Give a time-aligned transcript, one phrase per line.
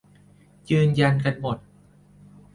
[0.69, 1.57] ยืนยันกันหมด